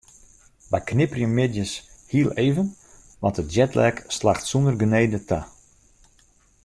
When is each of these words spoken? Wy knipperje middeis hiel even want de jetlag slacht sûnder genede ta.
Wy 0.71 0.79
knipperje 0.89 1.27
middeis 1.37 1.73
hiel 2.11 2.29
even 2.47 2.67
want 3.21 3.35
de 3.37 3.45
jetlag 3.53 3.95
slacht 4.17 4.45
sûnder 4.49 4.75
genede 4.81 5.19
ta. 5.29 5.39